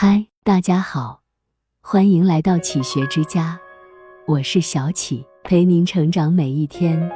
[0.00, 1.22] 嗨，大家好，
[1.82, 3.58] 欢迎来到启学之家，
[4.28, 7.10] 我是小启，陪您成长每一天，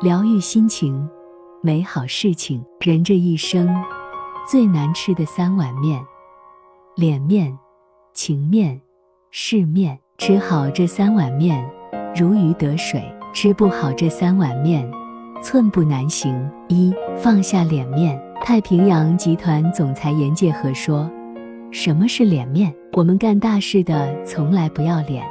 [0.00, 1.08] 疗愈心情，
[1.62, 2.60] 美好事情。
[2.80, 3.72] 人这一生
[4.50, 6.04] 最难吃的三碗面：
[6.96, 7.56] 脸面、
[8.12, 8.80] 情面、
[9.30, 9.96] 世面。
[10.18, 11.64] 吃好这三碗面，
[12.16, 13.00] 如鱼得水；
[13.32, 14.90] 吃不好这三碗面，
[15.40, 16.50] 寸步难行。
[16.66, 18.20] 一放下脸面。
[18.42, 21.08] 太平洋集团总裁严介和说。
[21.74, 22.72] 什么是脸面？
[22.92, 25.26] 我们干大事的从来不要脸，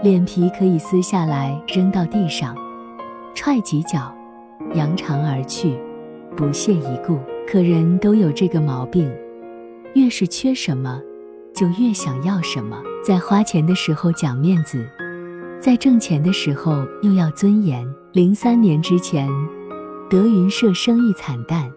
[0.00, 2.56] 脸皮可以撕下来扔到地上，
[3.34, 4.14] 踹几脚，
[4.74, 5.76] 扬长而去，
[6.36, 7.18] 不屑一顾。
[7.48, 9.12] 可人都有这个毛病，
[9.96, 11.02] 越是缺什么，
[11.52, 12.80] 就越想要什么。
[13.04, 14.88] 在花钱的时候讲面子，
[15.60, 17.84] 在挣钱的时候又要尊严。
[18.12, 19.28] 零三年之前，
[20.08, 21.68] 德云社生意惨淡，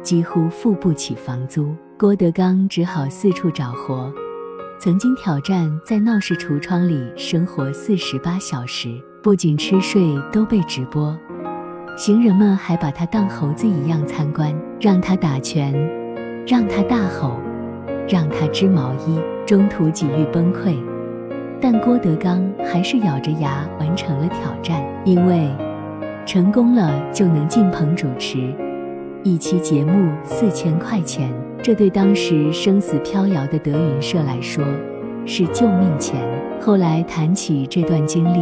[0.00, 1.74] 几乎付不起房租。
[1.98, 4.12] 郭德纲只好四处找活，
[4.78, 11.16] 曾经挑战在闹市橱窗里生活四十八小时，不仅吃睡都被直播，
[11.96, 15.72] 行人们还把他当猴子一样参观，让他打拳，
[16.46, 17.40] 让他大吼，
[18.06, 20.76] 让他织毛衣，中途几欲崩溃，
[21.62, 25.50] 但郭德纲还是咬着牙完成了挑战，因为
[26.26, 28.54] 成功了就能进棚主持。
[29.26, 34.64] 一期节目四千块钱，这对当时生死飘摇的德云社来说
[35.26, 36.24] 是救命钱。
[36.60, 38.38] 后来谈起这段经历，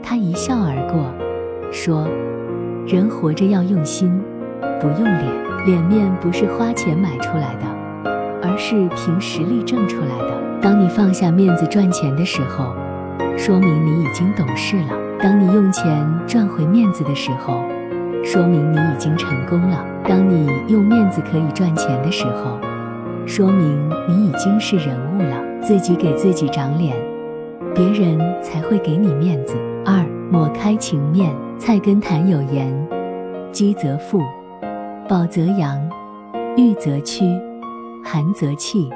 [0.00, 1.12] 他一笑而过，
[1.72, 2.06] 说
[2.86, 4.22] ：“人活着要用心，
[4.80, 5.24] 不用脸。
[5.66, 7.66] 脸面不是花钱买出来的，
[8.44, 10.60] 而是凭实力挣出来的。
[10.62, 12.72] 当你放下面子赚钱的时候，
[13.36, 17.64] 说明你已经懂事了；当你用钱赚回面子的时候，
[18.22, 19.84] 说明你已经成功了。
[20.08, 22.58] 当你用面子可以赚钱的时候，
[23.26, 25.42] 说明你已经是人物了。
[25.60, 26.96] 自己给自己长脸，
[27.74, 29.56] 别人才会给你面子。
[29.84, 31.34] 二抹开情面。
[31.58, 32.70] 菜根谭有言：
[33.50, 34.20] 饥则富，
[35.08, 35.80] 饱则扬，
[36.54, 37.24] 欲则屈，
[38.04, 38.90] 寒则弃，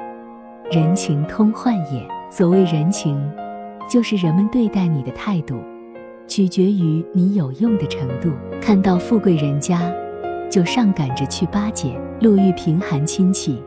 [0.70, 2.06] 人情通患也。
[2.30, 3.18] 所谓人情，
[3.88, 5.56] 就是人们对待你的态度。
[6.28, 8.30] 取决于你有用的程度。
[8.60, 9.90] 看到富贵人家，
[10.50, 13.62] 就上赶着去巴结；路遇贫寒亲戚，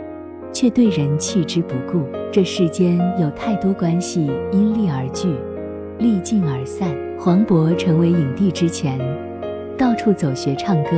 [0.52, 2.04] 却对人弃之不顾。
[2.32, 5.30] 这世间有太多关系因利而聚，
[5.98, 6.94] 利尽而散。
[7.18, 9.00] 黄渤成为影帝之前，
[9.78, 10.90] 到处走学唱歌，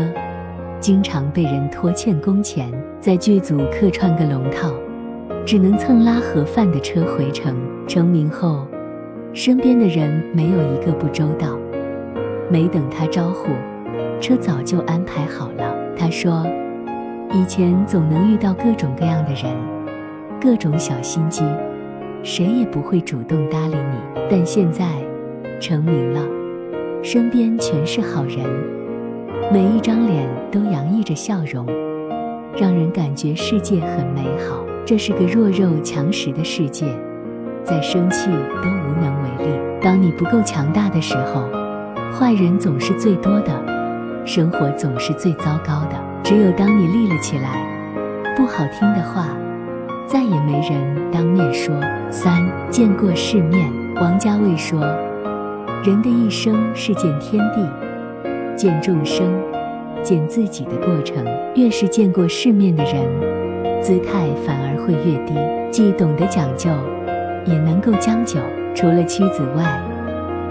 [0.79, 4.73] 经常被人拖欠工钱，在剧组客串个龙套，
[5.45, 7.55] 只能蹭拉盒饭的车回城。
[7.87, 8.65] 成名后。
[9.33, 11.59] 身边的人没有一个不周到，
[12.49, 13.49] 没等他招呼，
[14.19, 15.75] 车早就安排好了。
[15.97, 16.45] 他说
[17.31, 19.55] ：“以前总能遇到各种各样的人，
[20.41, 21.43] 各种小心机，
[22.23, 24.21] 谁也不会主动搭理你。
[24.29, 24.85] 但现在
[25.59, 26.21] 成名了，
[27.01, 28.39] 身边全是好人，
[29.51, 31.65] 每一张脸都洋溢着笑容，
[32.57, 34.65] 让人感觉世界很美好。
[34.85, 36.87] 这是个弱肉强食的世界。”
[37.65, 38.29] 再生气
[38.61, 39.59] 都无能为力。
[39.81, 41.49] 当你不够强大的时候，
[42.13, 43.51] 坏人总是最多的，
[44.25, 45.95] 生活总是最糟糕的。
[46.23, 47.63] 只有当你立了起来，
[48.35, 49.27] 不好听的话
[50.07, 51.75] 再也没人当面说。
[52.09, 53.71] 三见过世面。
[54.01, 54.81] 王家卫说
[55.85, 57.65] ：“人的一生是见天地、
[58.55, 59.25] 见众生、
[60.03, 61.25] 见自己的过程。
[61.55, 63.05] 越是见过世面的人，
[63.81, 65.33] 姿态反而会越低，
[65.71, 66.69] 既懂得讲究。”
[67.45, 68.39] 也能够将就。
[68.73, 69.63] 除了妻子外，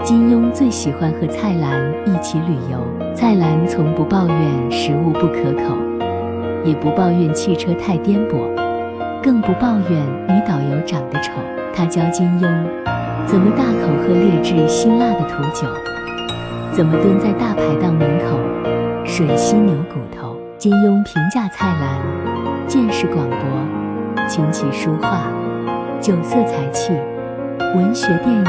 [0.03, 2.79] 金庸最喜欢和蔡澜一起旅游。
[3.15, 5.75] 蔡澜从不抱怨食物不可口，
[6.63, 8.49] 也不抱怨汽车太颠簸，
[9.23, 11.31] 更不抱怨女导游长得丑。
[11.73, 12.49] 他教金庸
[13.25, 15.67] 怎么大口喝劣质辛辣的土酒，
[16.71, 18.37] 怎么蹲在大排档门口
[19.05, 20.35] 吮吸牛骨头。
[20.57, 21.99] 金庸评价蔡澜
[22.67, 25.21] 见识广博，琴棋书画。
[26.01, 26.93] 酒色财气，
[27.75, 28.45] 文学电影，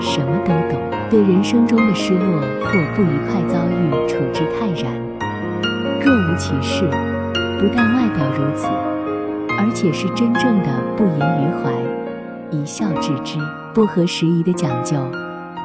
[0.00, 0.80] 什么都懂。
[1.10, 4.92] 对人生中的失落或不愉快遭遇处之泰然，
[6.00, 6.88] 若无其事。
[7.60, 8.68] 不但外表如此，
[9.58, 11.72] 而且是真正的不盈于怀，
[12.50, 13.38] 一笑置之。
[13.74, 14.96] 不合时宜的讲究，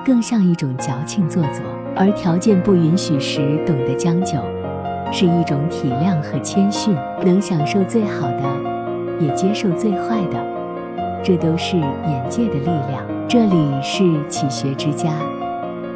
[0.06, 1.64] 更像一种矫情做作。
[1.96, 4.40] 而条件不允许时懂得将就，
[5.12, 6.94] 是一种体谅和谦逊。
[7.24, 8.44] 能享受最好的，
[9.20, 10.44] 也接受最坏的。
[11.24, 13.15] 这都是眼界的力量。
[13.28, 15.10] 这里是启学之家，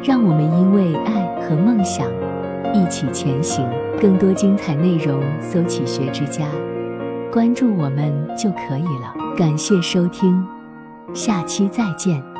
[0.02, 2.06] 让我们因为爱和梦想
[2.74, 3.64] 一起前行。
[4.00, 6.46] 更多精彩内容，搜“启学之家”，
[7.30, 9.14] 关注我们就可以了。
[9.36, 10.44] 感谢收听，
[11.14, 12.30] 下期再见。